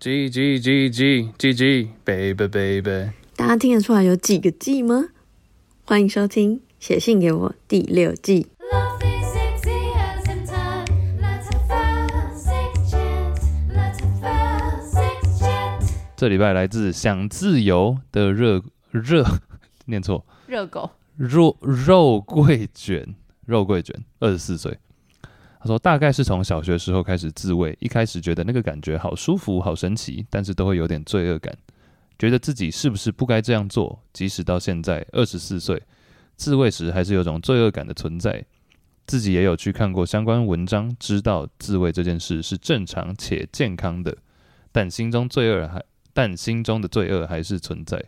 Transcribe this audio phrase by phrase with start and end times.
[0.00, 5.08] G G G G G G baby baby，大家听得出来有几个 G 吗？
[5.84, 8.46] 欢迎收听《写信给我》第六季。
[16.16, 18.62] 这礼拜来自想自由的热
[18.92, 19.24] 热，
[19.86, 24.78] 念错，热狗肉肉桂卷，肉桂卷，二十四岁。
[25.60, 31.52] 他说：“大概是从小学时候开始自慰，一开始觉得那个感觉好舒服、好神奇，但是都会有点罪恶感，
[32.18, 34.00] 觉得自己是不是不该这样做。
[34.12, 35.82] 即使到现在二十四岁，
[36.36, 38.44] 自慰时还是有种罪恶感的存在。
[39.06, 44.16] 自己也有去看过相关文章，知道自慰这件事是正常且健康的，
[44.70, 45.82] 但心中罪恶还
[46.12, 48.00] 但心中的罪恶还是存在，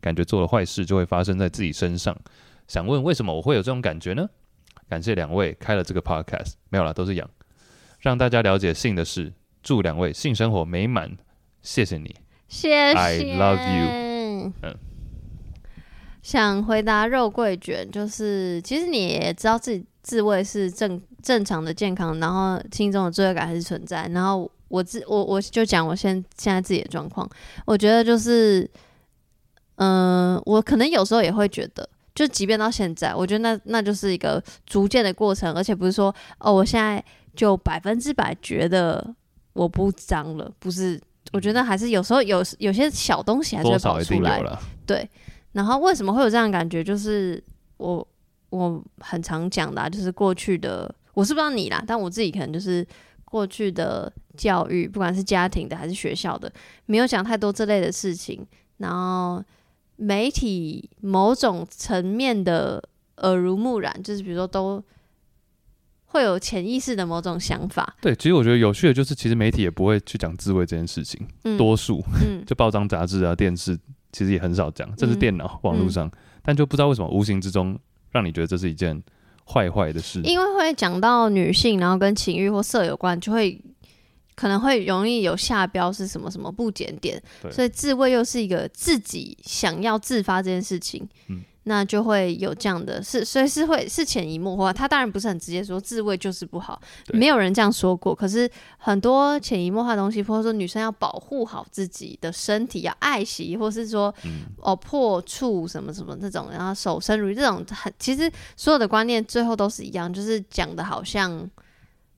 [0.00, 2.14] 感觉做了坏事就会发生在自己身上。
[2.66, 4.28] 想问为什么我会有这种感觉呢？”
[4.88, 7.28] 感谢两位开了这个 podcast，没有啦，都是养，
[8.00, 9.32] 让大家了解性的事。
[9.60, 11.18] 祝两位性生活美满，
[11.62, 12.14] 谢谢你，
[12.48, 14.52] 谢谢，I love you。
[14.62, 14.74] 嗯，
[16.22, 24.08] 想回答肉桂卷，就是其实你也知道自己自慰是正正常的、健康，然后心中的罪恶感还是存在。
[24.14, 27.28] 然后我自我我就讲我现现在自己的状况，
[27.66, 28.62] 我觉得就是，
[29.74, 31.86] 嗯、呃，我可能有时候也会觉得。
[32.18, 37.02] 就即便到现在，我觉得那那就是一个逐渐的过程，而且不是说哦，我现在
[37.36, 39.14] 就百分之百觉得
[39.52, 44.42] 我不脏了，不是，我觉得还是有时候有有些小东西还是会跑出来，
[44.84, 45.08] 对。
[45.52, 46.82] 然后为什么会有这样的感觉？
[46.82, 47.40] 就是
[47.76, 48.04] 我
[48.50, 52.84] 我很常讲的啊，就是过去的，我是不知道你啦，但我自己可能就是
[53.24, 56.52] 过去的教育，不管是家庭的还是学校的，
[56.86, 58.44] 没有讲太多这类的事情，
[58.78, 59.40] 然后。
[60.00, 62.82] 媒体某种层面的
[63.16, 64.82] 耳濡目染，就是比如说都
[66.06, 67.96] 会有潜意识的某种想法。
[68.00, 73.76] 对，其实我觉得有趣的就是，其实媒体也不会去讲自慰这件事情，嗯、多数，嗯、 就报章杂志啊、电视，
[74.12, 76.08] 其实也很少讲，这是电脑、嗯、网络上，
[76.42, 77.76] 但就不知道为什么无形之中
[78.12, 79.02] 让你觉得这是一件
[79.44, 80.20] 坏坏的事。
[80.22, 83.60] 因为会讲到女性，然后跟情欲或色有关，就会。
[84.38, 94.72] 可能会容易有下标是什么什么不检点，所以自慰又是一个自己想要自发这件事情，嗯、那就会有这样的是，所以是会是潜移默化。
[94.72, 98.14] 他当然不是很直接说自慰就是不好，没有人这样说过。
[98.14, 111.50] 可是很多潜移默化的东西，或者说女生要保护好自己的身体，要爱惜，或是说、嗯、哦破处什么什么这种，然后守身如玉这种，很其实所有的观念最后都是一样，就是讲的好像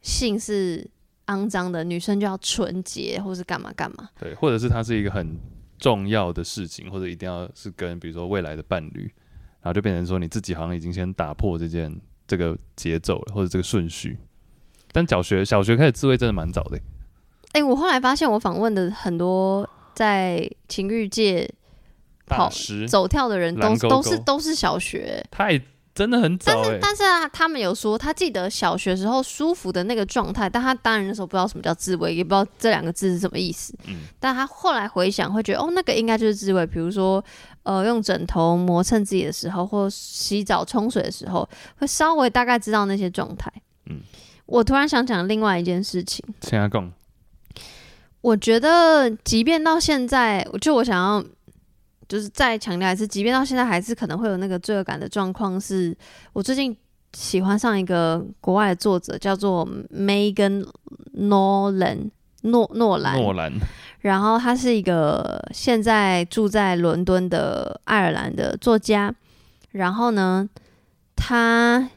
[0.02, 0.86] 性是。
[1.30, 4.08] 肮脏的女生就要纯洁，或是干嘛干嘛？
[4.18, 5.38] 对，或者是它是一个很
[5.78, 9.02] 重要的事情，或者一定要是跟比如说未来的伴侣，
[9.62, 11.94] 然后就变成说你自己好像已经先打破这件
[12.26, 14.18] 这个节奏了，或者这个顺序。
[14.92, 16.76] 但小学小学开始自慰真的蛮早的。
[17.52, 21.48] 哎、欸，我后来发现我访问的很多在情欲界
[22.26, 22.50] 跑
[22.88, 25.60] 走跳的人都都是都是小学太。
[26.00, 33.74] 真的很早，欸，但是但是啊，他们有说他记得小学时候舒服的那个状态，但他当然那时候不知道什么叫自慰，也不知道这两个字是什么意思。
[33.86, 37.22] 嗯，但他后来回想会觉得，哦，那个应该就是自慰，比如说
[37.64, 41.46] 呃，用枕头磨蹭自己的时候，或洗澡冲水的时候，
[41.76, 43.52] 会稍微大概知道那些状态。
[43.90, 44.00] 嗯，
[44.46, 46.90] 我突然想讲另外一件事情，请阿贡，
[48.22, 51.22] 我觉得即便到现在，就我想要。
[52.10, 55.60] 就是再强调一次，即便到现在还是可能会有那个罪恶感的状况。
[55.60, 55.96] 是
[56.32, 56.76] 我最近
[57.12, 60.66] 喜欢上一个国外的作者，叫做 Megan
[61.16, 62.10] Nolan
[62.42, 63.52] 诺诺兰诺兰，
[64.00, 69.14] 然后他是一个现在住在伦敦的爱尔兰的作家。
[69.70, 70.48] 然后呢，
[71.14, 71.88] 他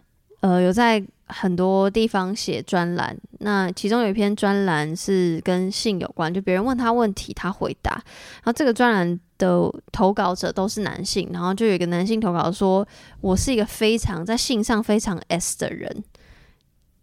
[0.42, 1.04] 呃有在
[1.36, 7.92] 很多地方写专栏，那其中有一篇专栏是跟性有关，就别人问他问题，他回答。
[7.92, 12.88] 然后这个专栏的投稿者都是男性，然后就有一个男性投稿说
[13.20, 16.04] ：“我是一个非常在性上非常 S 的人，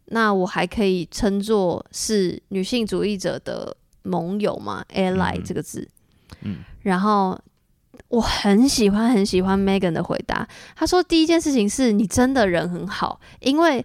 [0.06, 5.88] 那我还可以称作是女性主义者的盟友吗？Ally 这个字。”
[6.42, 7.36] 嗯，然后
[8.09, 13.84] 我很喜欢很喜欢 Megan 的回答，他说：“第一件事情是你真的人很好，因为。”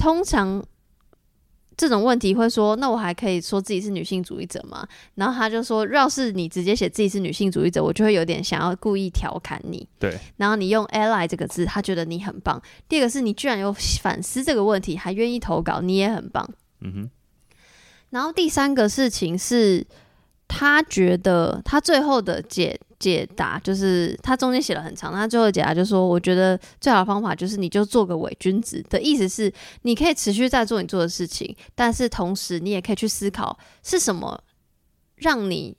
[0.00, 0.64] 通常
[1.76, 4.88] 这种问题会说，那我还可以说自己是女性主义者吗？
[5.14, 9.86] 然后他就说，要是你直接写自己是女性主义者，我就会有点想要故意调侃你。
[9.98, 10.18] 对。
[10.38, 12.60] 然后你用 ally 这个字，他觉得你很棒。
[12.88, 16.48] 第二个是你居然有反思这个问题，还愿意投稿，你也很棒。
[16.80, 17.10] 嗯哼。
[18.08, 19.86] 然后第三个事情是，
[20.48, 22.80] 他觉得他最后的解。
[23.00, 29.52] 解答就是他中间写了很长，他最后解答就是说，我觉得最好的方法就是你就做个伪君子的意思是，
[29.82, 34.44] 你可以持续在做你做的事情，但是同时你也可以去思考是什么
[35.16, 35.74] 让你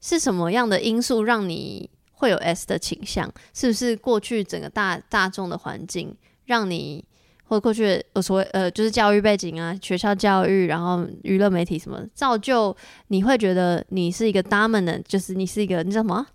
[0.00, 3.32] 是什么样的因素让你会有 S 的倾向？
[3.54, 6.12] 是不是过去整个大大众的环境
[6.44, 7.04] 让你，
[7.44, 12.76] 或者过去呃所谓呃就是教育背景啊，学校教育，然后娱乐媒体什么造就
[13.06, 16.26] 你会觉得你是一个 dominant，就是你是一个你知道什么？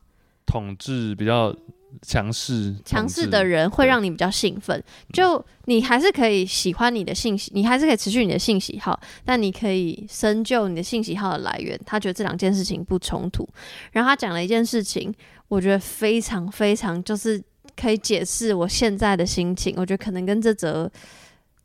[0.46, 1.56] 统治比较。
[2.02, 11.80] 强势强势的人会让你比较兴奋，就你还是可以喜欢你的性喜，你还是可以持续你的性喜好，但你可以深究你的性喜好的来源。
[11.86, 13.48] 他觉得这两件事情不冲突。
[13.92, 15.14] 然后他讲了一件事情，
[15.48, 17.40] 我觉得非常非常就是
[17.80, 19.76] 可以解释我现在的心情。
[19.78, 20.92] 我觉得可能跟这则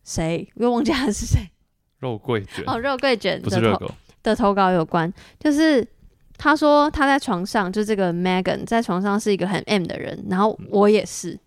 [0.04, 1.40] 谁我又忘记他是谁，
[2.00, 3.90] 肉桂卷哦，肉桂卷不是热狗
[4.22, 5.10] 的投稿有关，
[5.40, 5.88] 就是。
[6.38, 11.38] 他说他在床上，就这个 Megan 在床上是一个很 M 的人，然后我也是。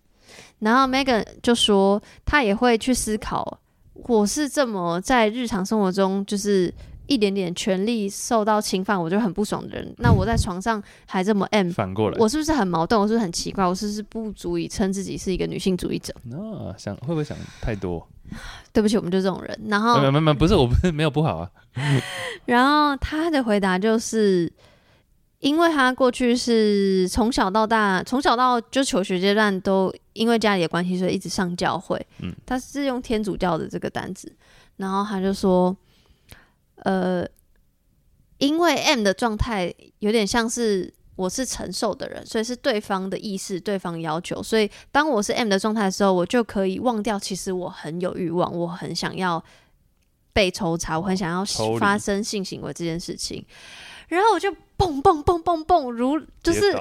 [0.59, 3.57] 然后 Megan 就说他也会去思考，
[3.93, 6.71] 我是这么在日常生活中就是
[7.07, 9.95] 一点点权利受到侵犯，我就很不爽的人。
[9.97, 12.99] 那我在床上还这么 M，反过来，我是不是很矛盾？
[12.99, 13.65] 我是不是很奇怪？
[13.65, 16.13] 我是不是不足以称自己是一个女性主义者？
[16.25, 18.05] 那想会不会想太多？
[18.73, 19.59] 对不起，我们就这种人。
[19.67, 21.49] 然后没有没有，不是，我不是没有不好啊。
[22.45, 24.51] 然后他的回答就是。
[25.41, 31.99] 因为他过去是从小到大，从小到就求学阶段都因为家里的关系，所以一直上教会。
[32.19, 34.31] 嗯，他是用天主教的这个单子，
[34.77, 35.75] 然后他就说，
[36.75, 37.27] 呃，
[38.37, 49.43] 因为 M 的状态有点像是我是承受的人，所以是对方的意识、对方要求，所以当我是 M 的状态的时候，我就可以忘掉，其实我很有欲望，我很想要
[50.33, 51.43] 被抽查，我很想要
[51.79, 53.43] 发生性行为这件事情。
[54.07, 56.75] 然后我就蹦蹦蹦蹦蹦，如就是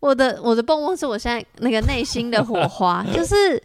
[0.00, 3.60] 我的我的蹦蹦是我现在那个内心的火花，就是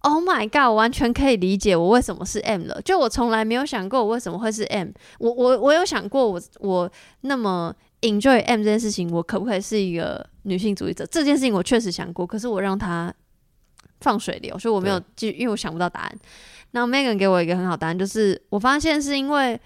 [0.00, 2.80] Oh my God，我完全可以理解我为什么是 M 了。
[2.82, 4.88] 就我从来没有想过我为什么会是 M，
[5.18, 6.90] 我我我有想过我我
[7.20, 11.04] 那么 enjoy M 这件事情，我可不可以是一个女性主义者？
[11.06, 13.12] 这件事情我确实想过，可是我让它
[14.00, 16.18] 放水流，所以我没有记，因为我想不到答案。
[16.70, 19.60] 那 Megan 给我一个很好答案，就是我发现是因为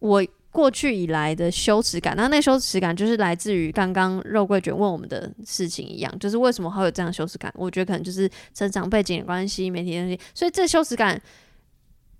[0.00, 0.22] 我。
[0.56, 7.52] 过去以来的羞耻感，那那羞耻感就是来自于刚刚肉桂卷问我们的事情一样，就是为什么会有这样羞耻感？
[7.54, 11.20] 我觉得可能就是成长背景的关系、媒体的关系，所以这羞耻感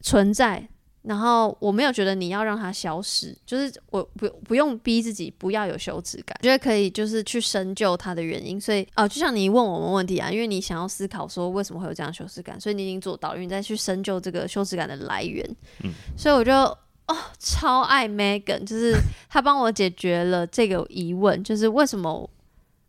[0.02, 0.68] 存在。
[1.00, 8.60] 然后我没有觉得你要让它消失，就是我不不用逼自己不要有羞耻感，觉得可以就是去深究它的原因。
[8.60, 15.42] 所以哦、呃，就像你问我们问题啊，因为你想要思考说为什么会有这样羞耻感，所以你已经做到，因为你再去深究这个羞耻感的来源。
[15.84, 16.76] 嗯，所以我就。
[17.08, 18.94] 哦，超爱 Megan，就是
[19.28, 22.28] 他帮我解决了这个疑问，就是为什么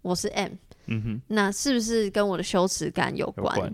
[0.02, 0.52] 我是 M？
[0.88, 3.72] 嗯哼，那是不是跟我的羞耻感有关？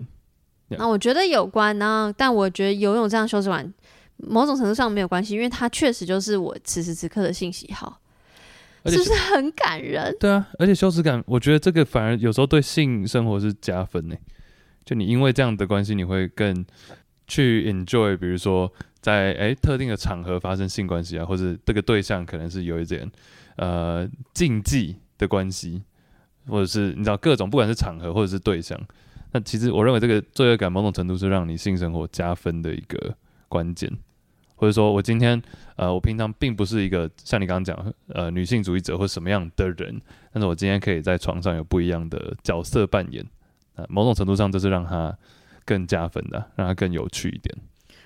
[0.68, 3.72] 那、我觉得有关呢，但我觉得游泳这样羞耻感，
[4.16, 8.00] 某种程度上没有关系，因为它确实就是我此时此刻的性喜好，
[8.86, 10.14] 是不是很感人？
[10.18, 14.16] 对啊，而且羞耻感，我觉得这个反而有时候对性生活是加分呢。
[14.84, 16.64] 就你因为这样的关系，你会更
[17.26, 18.72] 去 enjoy，比如说。
[19.04, 23.06] 在诶、特定的场合发生性关系啊，或者这个对象可能是有一点
[23.56, 25.82] 呃禁忌的关系，
[26.46, 28.80] 或者是你知道各种不管是场合或者是对象，
[29.32, 33.14] 那其实我认为这个罪恶感某种程度是让你性生活加分的一个
[33.46, 33.92] 关键，
[34.56, 35.42] 或者说我今天
[35.76, 40.00] 呃我平常并不是一个像你刚刚讲呃女性主义者或什么样的人，
[40.32, 43.22] 但是我今天可以在床上有不一样的角色扮演，
[43.74, 45.14] 呃某种程度上这是让他
[45.64, 47.56] 更加分的，让它更有趣一点。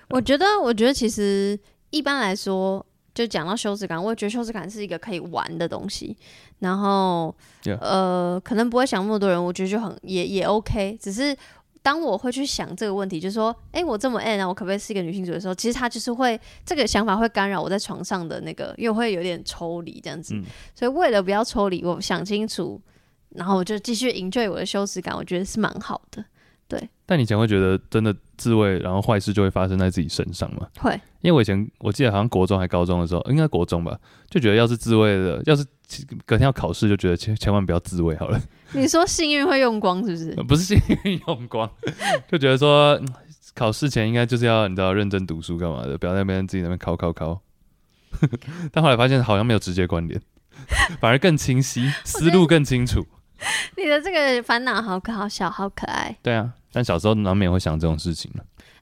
[0.09, 6.15] 我觉得，我觉得其实一般来说，就讲到羞耻感，我觉得羞耻感是一个可以玩的东西。
[6.59, 7.77] 然后，yeah.
[7.79, 10.97] 呃，可能不会想那么多人，我觉得就很也也 OK。
[10.99, 11.35] 只是
[11.81, 20.33] 当我会去想这个问题，就是说，哎，我这么 M 啊，我可不可以是一个女性主义的时候，其实他就是会这个想法会干扰我在床上的那个，因为我会有点抽离这样子。
[20.35, 20.43] 嗯。
[20.75, 22.81] 所以为了不要抽离，我想清楚，
[23.29, 26.25] 然后我就继续 enjoy 我的羞耻感，我觉得是蛮好的。
[26.67, 30.67] 对，但你以前会觉得真的自慰，然后坏事就会发生在自己身上吗？
[30.77, 33.99] 会，因为我以前我记得好像国中还高中的时候，应该国中吧，
[34.29, 35.65] 就觉得要是自慰的，要是
[36.27, 38.39] 隔天要考试，就觉得千千万不要自慰好了。
[38.73, 40.35] 你说幸运会用光是不是？
[40.45, 41.67] 不是幸运用光，
[42.29, 43.01] 就觉得说
[43.55, 47.41] 考试前应该就是要你知道认真读书干嘛的，不要在那边自己那边考考考。
[48.71, 50.21] 但后来发现好像没有直接关联，
[51.01, 53.03] 反而更清晰，思路更清楚。
[53.75, 56.15] 你的这个烦恼好可好小，好可爱。
[56.21, 56.53] 对啊。
[56.71, 58.31] 但小时候难免会想这种事情。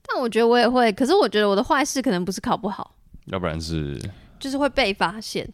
[0.07, 3.99] 但我觉得我也会，可是我觉得我的坏事可能不是考不好，要不然是
[4.39, 5.47] 就是会被发现。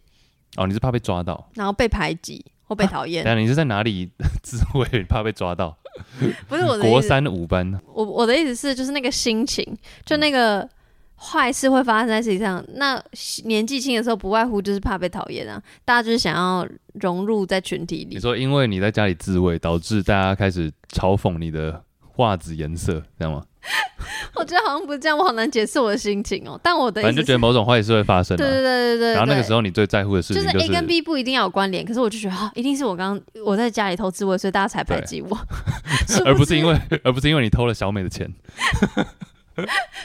[0.56, 3.22] 哦，你是怕被抓到，然后被排挤或被讨厌。
[3.26, 4.08] 等下你是在哪里
[4.42, 5.02] 自慰？
[5.04, 5.76] 怕被抓到？
[6.48, 7.80] 不是我的国三五班。
[7.92, 9.64] 我我的意思是，就是那个心情，
[10.04, 10.68] 就那个、
[11.16, 12.64] 坏事会发生在自己上。
[12.74, 13.02] 那
[13.44, 16.64] 年纪轻的时候，不外乎就是怕被讨厌啊，大家就是想要
[16.94, 18.14] 融入在群体里。
[18.14, 21.82] 你说，因为你在家里自慰，导致大家开始嘲讽你的
[22.16, 23.42] 袜子颜色，这样吗？
[24.34, 26.58] 我觉得好像不是这样，我好难解释我的心情哦。
[26.62, 28.36] 但我的反正就觉得某种坏事会发生。
[28.36, 29.12] 对对对对对。
[29.12, 35.38] 然后那个时候你最在乎的事情就是 A 跟 B 不一定要有关联，可是我就觉得啊，一定是我刚我在家里偷自慰，所以大家才排挤我，
[36.26, 38.30] 而不是因为 而不是因为你偷了小美的钱。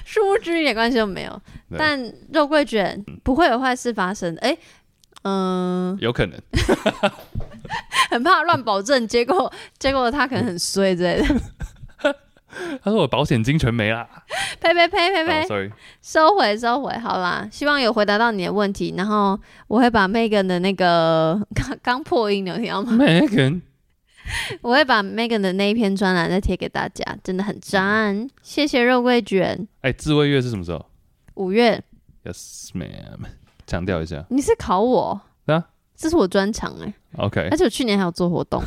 [0.06, 1.42] 殊不知一点关系都没有。
[1.78, 2.00] 但
[2.32, 4.36] 肉桂卷不会有坏事发生。
[4.38, 4.56] 哎，
[5.24, 6.40] 嗯，有可能。
[8.12, 11.36] 很怕乱保证，结果结果他可能很衰之类的。
[12.84, 14.08] 他说我保险金全没了，
[14.60, 23.62] 呸呸呸呸呸，sorry，收回收回，好啦，希望有回答到你的问题，然后我会把 Megan 的那个 刚刚破音，你有听到吗？Megan，
[24.62, 29.68] 我会把 Megan 的那一篇专栏再贴给大家，真的很赞，谢谢肉桂卷。
[29.82, 30.86] 哎，自慰月是什么时候？
[31.36, 31.82] 五月。
[32.24, 33.20] Yes, ma'am。
[33.66, 35.22] 强调一下，你是考我？
[35.46, 35.64] 啊，
[35.96, 36.92] 这是我专长哎。
[37.18, 38.62] OK，而且我去年还有做活动。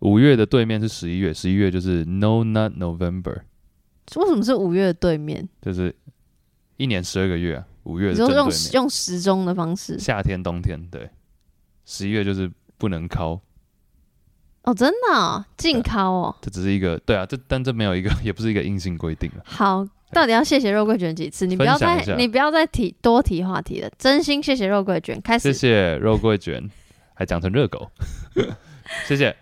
[0.00, 3.40] 五月的对面是十一月，十一月就是 No Not November。
[4.16, 5.48] 为什么是五月的对面？
[5.62, 5.94] 就是
[6.76, 8.44] 一年十二个月啊，五月的正对面。
[8.44, 11.10] 用用时钟的方式，夏天、冬天，对。
[11.84, 13.40] 十一月就是不能考。
[14.62, 16.36] 哦，真的禁考哦。
[16.42, 19.30] 这只是一个对啊，这但这没有一个， 也不是一个硬性规定。
[19.44, 21.46] 好，到底要谢谢肉桂卷几次？
[21.46, 23.90] 你不要再你不要再提多提话题了。
[23.98, 25.52] 真心谢谢肉桂卷，开始。
[25.52, 26.68] 谢谢肉桂卷，
[27.14, 27.90] 还讲成热狗，
[29.08, 29.34] 谢谢。